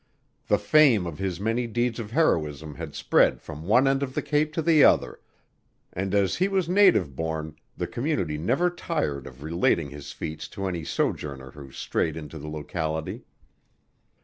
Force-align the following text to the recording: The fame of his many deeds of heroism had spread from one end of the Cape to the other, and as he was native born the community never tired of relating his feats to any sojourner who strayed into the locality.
The 0.47 0.57
fame 0.57 1.05
of 1.05 1.19
his 1.19 1.39
many 1.39 1.67
deeds 1.67 1.99
of 1.99 2.09
heroism 2.09 2.73
had 2.73 2.95
spread 2.95 3.39
from 3.39 3.67
one 3.67 3.87
end 3.87 4.01
of 4.01 4.15
the 4.15 4.23
Cape 4.23 4.51
to 4.53 4.61
the 4.63 4.83
other, 4.83 5.19
and 5.93 6.15
as 6.15 6.37
he 6.37 6.47
was 6.47 6.67
native 6.67 7.15
born 7.15 7.55
the 7.77 7.85
community 7.85 8.39
never 8.39 8.71
tired 8.71 9.27
of 9.27 9.43
relating 9.43 9.91
his 9.91 10.11
feats 10.11 10.47
to 10.57 10.65
any 10.65 10.83
sojourner 10.83 11.51
who 11.51 11.69
strayed 11.71 12.17
into 12.17 12.39
the 12.39 12.49
locality. 12.49 13.25